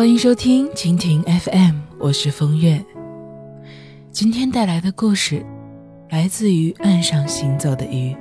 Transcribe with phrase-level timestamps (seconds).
[0.00, 2.82] 欢迎收听蜻蜓 FM，我是风月。
[4.10, 5.44] 今天带来的故事
[6.08, 8.16] 来自于岸上行走的鱼。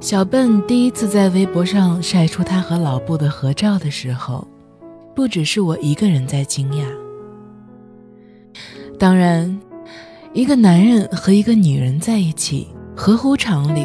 [0.00, 4.48] 小笨第一次在微博上晒出他和老布的合照的时候，
[5.14, 6.86] 不只是我一个人在惊讶。
[8.98, 9.60] 当然，
[10.32, 13.84] 一个男人和一个女人在一起，合乎常理，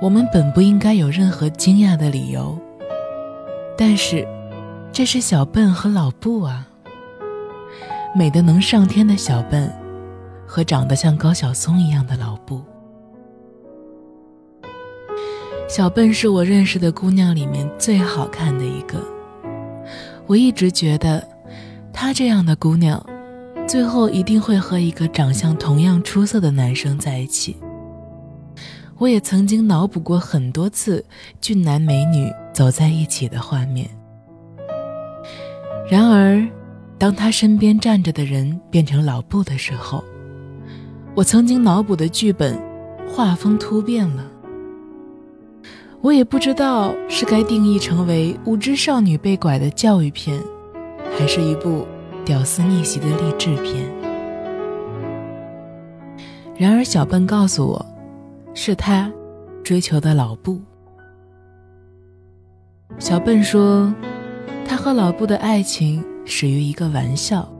[0.00, 2.58] 我们本不应该有任何惊讶的理由。
[3.76, 4.26] 但是，
[4.92, 6.66] 这是小笨和老布啊，
[8.14, 9.72] 美得能上天的小笨，
[10.46, 12.62] 和长得像高晓松一样的老布。
[15.68, 19.02] 小笨是我认识的姑娘里面最好看的一个。
[20.26, 21.26] 我一直觉得，
[21.92, 23.04] 她这样的姑娘，
[23.66, 27.56] 最后一定会和一个长相同样出色的男生在一起。
[28.98, 31.04] 我也曾经脑补过很多次
[31.40, 33.88] 俊男美女走在一起的画面。
[35.90, 36.46] 然而，
[36.96, 40.02] 当他身边站着的人变成老布的时候，
[41.14, 42.58] 我曾经脑补的剧本
[43.08, 44.24] 画风突变了。
[46.00, 50.40] 我也不知道是该定义成为无知少女被拐的教育片，
[51.18, 51.86] 还是一部
[52.24, 53.84] 屌丝逆袭的励志片。
[56.56, 57.86] 然而，小笨告诉我，
[58.54, 59.12] 是他
[59.64, 60.60] 追求的老布。
[62.98, 63.92] 小笨说，
[64.64, 67.50] 他和老布的爱情始于一个玩笑。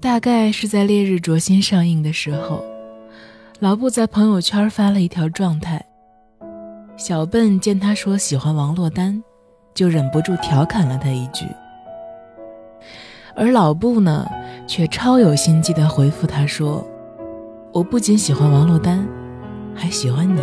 [0.00, 2.62] 大概是在《烈日灼心》上映的时候，
[3.58, 5.82] 老布在朋友圈发了一条状态。
[6.96, 9.22] 小笨见他说喜欢王珞丹，
[9.74, 11.46] 就忍不住调侃了他一句。
[13.34, 14.28] 而老布呢，
[14.66, 16.86] 却超有心机的回复他说
[17.72, 19.08] ：“我不仅喜欢王珞丹，
[19.78, 20.42] 还喜欢你。”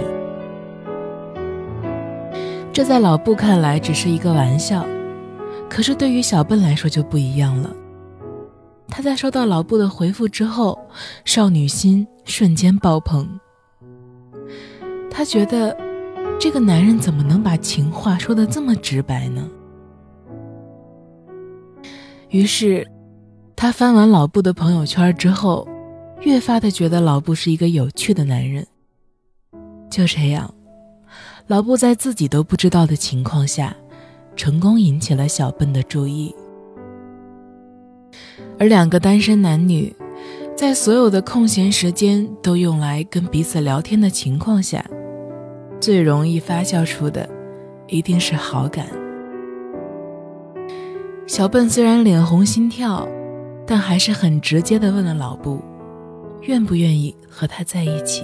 [2.73, 4.83] 这在老布看来只是一个玩笑，
[5.69, 7.71] 可是对于小笨来说就不一样了。
[8.87, 10.79] 他在收到老布的回复之后，
[11.25, 13.39] 少女心瞬间爆棚。
[15.11, 15.77] 他觉得。
[16.37, 19.47] 这个男人怎么能把情话说的这么直白呢？
[22.29, 22.85] 于是，
[23.55, 25.65] 他翻完老布的朋友圈之后，
[26.19, 28.67] 越发的觉得老布是一个有趣的男人。
[29.89, 30.53] 就这样，
[31.47, 33.75] 老布在自己都不知道的情况下，
[34.35, 36.35] 成功引起了小笨的注意。
[38.59, 39.95] 而两个单身男女，
[40.55, 44.83] 在所有的空闲时间都用来跟彼此聊天的情况下。
[45.79, 47.29] 最容易发酵出的，
[47.87, 48.87] 一定是好感。
[51.27, 53.07] 小笨虽然脸红心跳，
[53.67, 55.61] 但还是很直接的问了老布，
[56.43, 58.23] 愿不愿意和他在一起。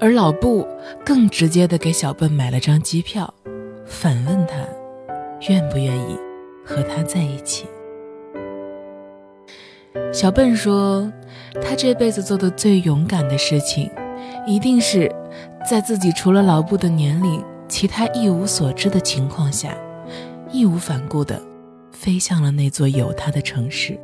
[0.00, 0.66] 而老布
[1.04, 3.32] 更直接的给小笨买了张机票，
[3.84, 4.56] 反问他，
[5.48, 6.16] 愿不愿意
[6.64, 7.66] 和他在一起。
[10.12, 11.10] 小笨说，
[11.62, 13.90] 他这辈子做的最勇敢的事情。
[14.46, 15.14] 一定是
[15.68, 19.76] 在自己除了老布的年龄，其他一无所知的情况下，
[20.50, 21.40] 义无反顾的
[21.92, 23.98] 飞向了那座有他的城市。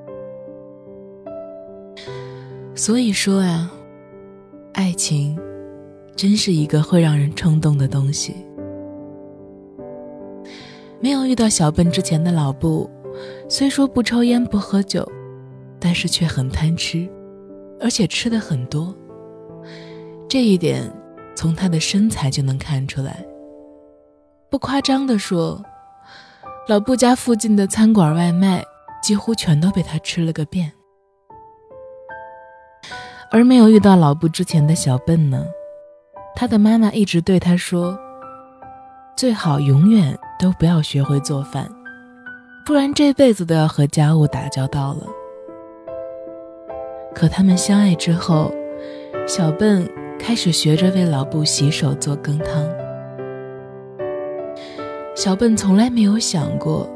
[2.74, 3.70] 所以说啊，
[4.74, 5.38] 爱情
[6.16, 8.36] 真是一个会让人冲动的东西。
[11.00, 12.88] 没有遇到小笨之前的老布，
[13.48, 15.06] 虽说不抽烟不喝酒，
[15.78, 17.08] 但是却很贪吃，
[17.80, 18.96] 而且吃的很多。
[20.28, 20.90] 这一点
[21.36, 23.24] 从他的身材就能看出来。
[24.48, 25.62] 不夸张地说，
[26.68, 28.64] 老布家附近的餐馆外卖
[29.02, 30.72] 几乎全都被他吃了个遍。
[33.30, 35.44] 而没有遇到老布之前的小笨呢，
[36.36, 37.98] 他的妈妈一直对他说
[39.16, 41.68] ：“最好永远都不要学会做饭，
[42.66, 45.06] 不然这辈子都要和家务打交道了。”
[47.14, 48.52] 可他们相爱之后，
[49.26, 49.88] 小笨。
[50.16, 52.64] 开始学着为老布洗手做羹汤。
[55.14, 56.88] 小笨从来没有想过，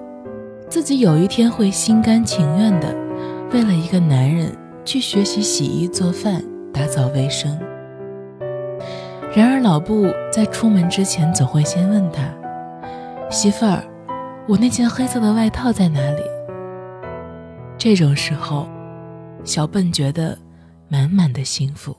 [0.70, 2.94] 自己有一天会心甘情愿的
[3.52, 6.42] 为了一个男人去学习洗衣做饭、
[6.72, 7.58] 打扫卫生。
[9.38, 12.24] 然而老布在出门之前总会先问他
[13.30, 13.84] ：“媳妇儿，
[14.48, 16.22] 我那件黑色的外套在哪里？”
[17.78, 18.68] 这种时候，
[19.44, 20.36] 小笨觉得
[20.88, 21.96] 满满的幸福。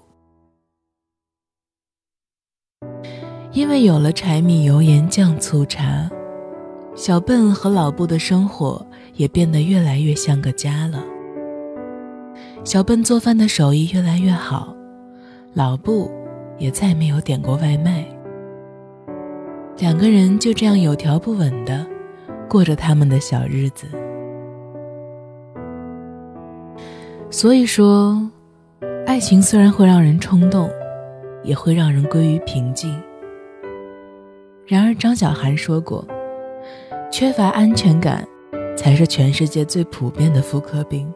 [3.54, 6.12] 因为有了柴米油盐酱醋茶，
[6.94, 11.02] 小笨和老布的生活也变得越来越像个家了。
[12.66, 14.76] 小笨做饭的手艺越来越好，
[15.54, 16.12] 老布
[16.60, 18.06] 也再没有点过外卖。
[19.78, 21.88] 两个人就这样有条不紊的
[22.50, 23.88] 过着他们的小日子。
[27.32, 28.30] 所以说，
[29.06, 30.70] 爱情虽然会让人冲动，
[31.44, 33.02] 也会让人归于平静。
[34.66, 36.06] 然而，张小涵说过，
[37.12, 38.28] 缺乏安全感
[38.76, 41.12] 才是全世界最普遍的妇科病。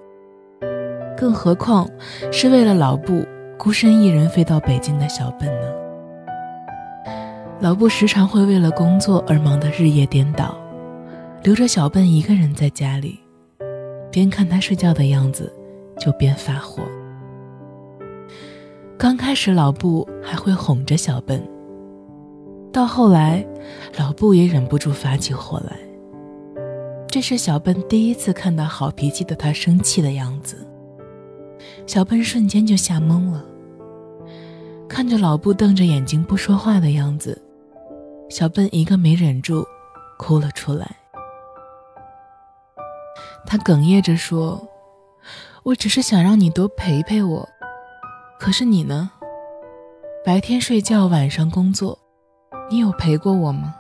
[1.18, 1.88] 更何况
[2.32, 3.26] 是为了老布
[3.64, 5.74] 孤身一人飞到北京的小笨呢？
[7.62, 10.54] 老布时常会为了工作而忙得日夜颠倒，
[11.44, 13.22] 留着小笨一个人在家里，
[14.12, 15.50] 边看他睡觉的样子，
[15.98, 16.84] 就边发火。
[18.98, 21.42] 刚开始，老布还会哄着小笨，
[22.70, 23.46] 到后来，
[23.98, 25.78] 老布也忍不住发起火来。
[27.08, 30.68] 这是小笨第一次看到好脾气的他生气的样子，
[31.88, 33.42] 小笨瞬间就吓懵了，
[34.94, 37.42] 看着老布瞪着眼睛不说话的样子。
[38.30, 39.66] 小笨一个没忍住，
[40.20, 40.88] 哭了出来。
[43.44, 44.70] 他哽咽着说
[45.66, 47.50] ：“我只是想让你多陪陪我，
[48.40, 49.10] 可是你呢？
[50.24, 51.98] 白天睡觉，晚上工作，
[52.70, 53.74] 你有陪过我吗？”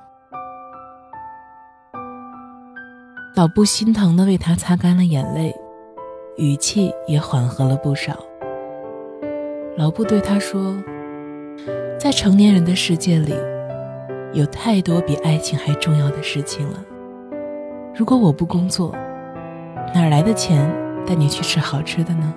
[3.37, 5.55] 老布心疼的为他擦干了眼泪，
[6.37, 8.17] 语气也缓和了不少。
[9.77, 10.75] 老布对他说
[12.03, 13.33] ：“在成年人的世界里。”
[14.33, 16.83] 有太多比爱情还重要的事情了。
[17.95, 18.91] 如果我不工作，
[19.93, 20.69] 哪来的钱
[21.05, 22.33] 带你去吃好吃的呢？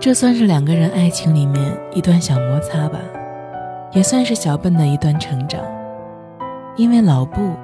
[0.00, 2.98] 这算是两个人爱情里面一段小摩擦吧，
[3.92, 5.60] 也算是小笨的一段成长。
[6.76, 7.56] 因为老布，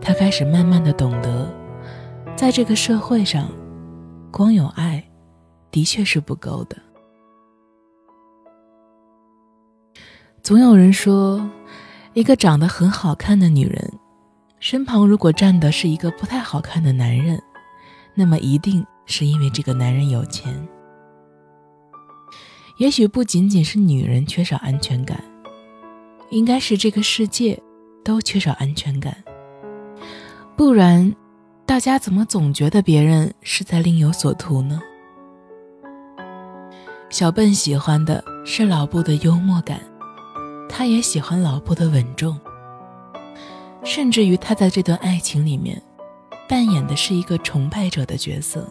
[0.00, 1.46] 他开始慢慢的懂得，
[2.34, 3.46] 在这个社会上，
[4.32, 5.04] 光有爱，
[5.70, 6.76] 的确是不够的。
[10.46, 11.44] 总有人说，
[12.14, 13.92] 一个长得很好看的女人，
[14.60, 17.42] 身旁如果站的是一个不太好看的男人，
[18.14, 20.54] 那么一定是因为这个男人有钱。
[22.78, 25.20] 也许不仅仅是女人缺少安全感，
[26.30, 27.60] 应该是这个世界
[28.04, 29.16] 都缺少安全感。
[30.56, 31.12] 不然，
[31.66, 34.80] 大家怎么总觉得别人是在另有所图呢？
[37.10, 39.80] 小笨喜欢的是老布的幽默感。
[40.78, 42.38] 他也喜欢老布的稳重，
[43.82, 45.80] 甚至于他在这段爱情里面，
[46.46, 48.70] 扮演的是一个崇拜者的角色。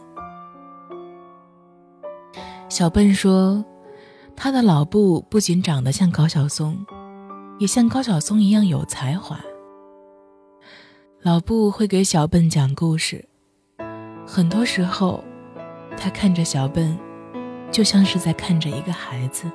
[2.69, 3.65] 小笨说，
[4.35, 6.77] 他的老布不仅长得像高晓松，
[7.57, 9.39] 也像高晓松一样有才华。
[11.23, 13.27] 老布会给小笨讲故事，
[14.27, 15.23] 很多时候，
[15.97, 16.95] 他看着小笨，
[17.71, 19.49] 就像是在看着一个孩子。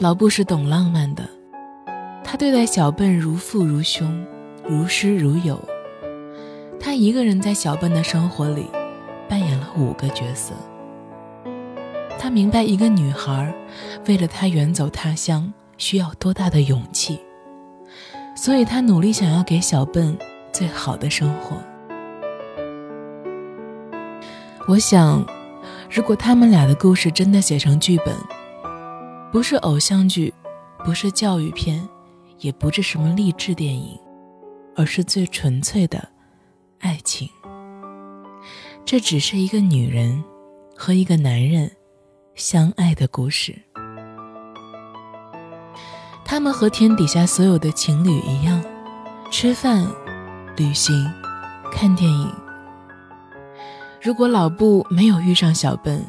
[0.00, 1.28] 老布是懂浪漫的，
[2.22, 4.24] 他对待小笨如父如兄，
[4.64, 5.60] 如师如友。
[6.78, 8.66] 他一个人在小笨的生活里
[9.28, 10.54] 扮演了五个角色。
[12.16, 13.52] 他明白一个女孩
[14.06, 17.18] 为了他远走他乡需要多大的勇气，
[18.36, 20.16] 所以他努力想要给小笨
[20.52, 21.56] 最好的生活。
[24.68, 25.26] 我想，
[25.90, 28.14] 如果他们俩的故事真的写成剧本。
[29.30, 30.32] 不是偶像剧，
[30.84, 31.86] 不是教育片，
[32.38, 33.98] 也不是什么励志电影，
[34.74, 36.08] 而是最纯粹的
[36.80, 37.28] 爱情。
[38.86, 40.24] 这只是一个女人
[40.74, 41.70] 和一个男人
[42.34, 43.54] 相爱的故事。
[46.24, 48.62] 他们和天底下所有的情侣一样，
[49.30, 49.86] 吃饭、
[50.56, 51.06] 旅行、
[51.70, 52.32] 看电影。
[54.00, 56.02] 如果老布没有遇上小笨，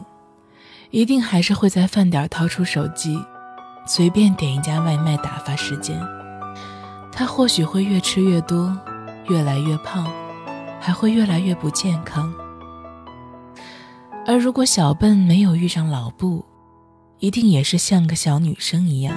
[0.91, 3.24] 一定还是会在饭点掏出手机，
[3.86, 6.00] 随便点一家外卖打发时间。
[7.12, 8.75] 他或许会越吃越多，
[9.27, 10.12] 越来越胖，
[10.79, 12.34] 还会越来越不健康。
[14.25, 16.43] 而如果小笨没有遇上老布，
[17.19, 19.15] 一定也是像个小女生一样，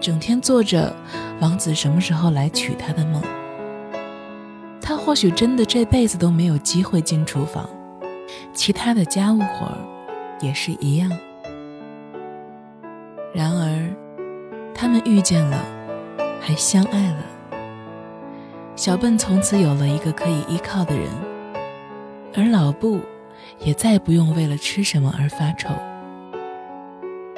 [0.00, 0.96] 整天做着
[1.40, 3.22] 王子什么时候来娶她的梦。
[4.80, 7.68] 他或许真的这辈子都没有机会进厨房，
[8.54, 9.99] 其他的家务活儿。
[10.40, 11.10] 也是一样。
[13.32, 13.88] 然而，
[14.74, 15.64] 他们遇见了，
[16.40, 17.24] 还相爱了。
[18.74, 21.08] 小笨从此有了一个可以依靠的人，
[22.34, 23.00] 而老布
[23.58, 25.68] 也再不用为了吃什么而发愁。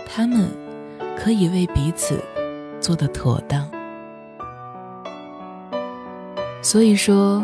[0.07, 0.49] 他们
[1.17, 2.23] 可以为彼此
[2.81, 3.69] 做得妥当。
[6.63, 7.43] 所以说，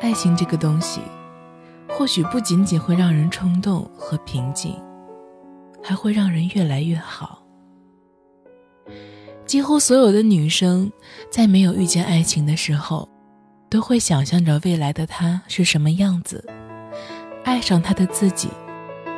[0.00, 1.00] 爱情这个东西，
[1.96, 4.78] 或许不仅仅会让人冲动和平静，
[5.82, 7.42] 还会让人越来越好。
[9.46, 10.92] 几乎所有的女生
[11.30, 13.08] 在没有遇见爱情的时候，
[13.70, 16.44] 都会想象着未来的他是什么样子，
[17.44, 18.50] 爱上他的自己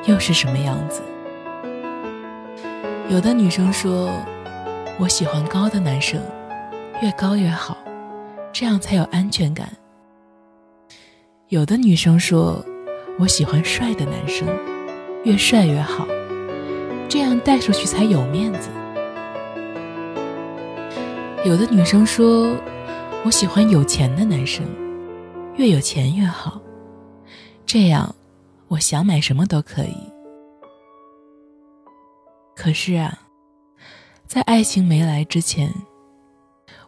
[0.07, 1.03] 又是什么样子。
[3.11, 4.09] 有的女生说
[5.01, 6.23] ：“我喜欢高的男生，
[7.03, 7.77] 越高越好，
[8.53, 9.69] 这样才有安全感。”
[11.49, 12.63] 有的女生说
[13.19, 14.47] ：“我喜欢帅的男生，
[15.25, 16.07] 越帅越好，
[17.09, 18.69] 这样带出去才有面子。”
[21.45, 22.55] 有的女生说
[23.27, 24.65] ：“我喜欢有钱的男生，
[25.57, 26.61] 越有钱越好，
[27.67, 28.15] 这样
[28.69, 29.97] 我想买什么都可以。”
[32.55, 33.19] 可是啊，
[34.27, 35.73] 在爱情没来之前，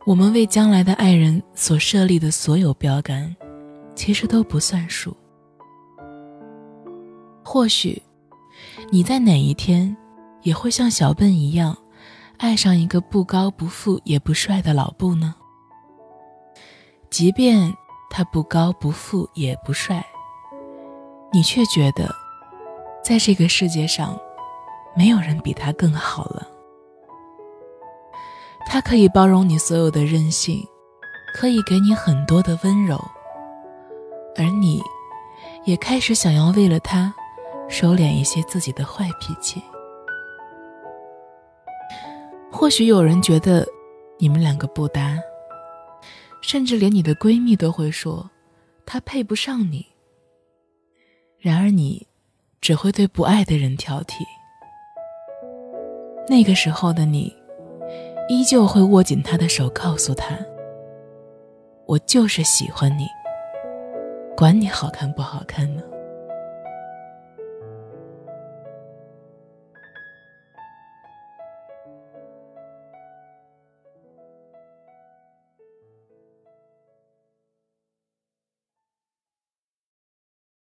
[0.04, 3.34] 我们为将来的爱人所设立的所有标杆。
[3.96, 5.14] 其实都不算数。
[7.52, 8.00] 或许，
[8.92, 9.97] 你在哪一天
[10.42, 11.76] 也会像小笨一样，
[12.38, 15.35] 爱上一个不高不富也不帅的老布呢？
[17.11, 17.75] 即便
[18.09, 20.07] 他不高不富也不帅，
[21.33, 22.14] 你却觉得，
[23.02, 24.16] 在这个世界上，
[24.95, 26.47] 没有人比他更好了。
[28.64, 30.64] 他可以包容你所有的任性，
[31.35, 32.97] 可以给你很多的温柔。
[34.37, 34.80] 而你，
[35.64, 37.12] 也开始想要为了他，
[37.71, 39.62] 收敛一些自己的坏脾气。
[42.50, 43.65] 或许有人觉得
[44.19, 45.19] 你们两个不搭，
[46.43, 48.29] 甚至连你的闺蜜都会说
[48.85, 49.87] 他配不上你。
[51.39, 52.07] 然而你，
[52.61, 54.25] 只会对不爱的人挑剔。
[56.29, 57.35] 那个时候的你，
[58.29, 60.37] 依旧会握紧他的手，告诉他
[61.87, 63.07] ：“我就是喜欢你。”
[64.37, 65.83] 管你好看不好看呢？